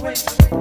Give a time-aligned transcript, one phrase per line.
[0.00, 0.59] away.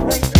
[0.00, 0.39] the way.